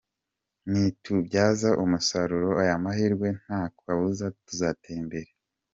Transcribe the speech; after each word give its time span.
Nitubyaza 0.69 1.69
umusaruro 1.83 2.49
aya 2.61 2.83
mahirwe 2.83 3.27
nta 3.41 3.61
kabuza 3.79 4.25
tuzatera 4.45 4.97
imbere. 5.03 5.29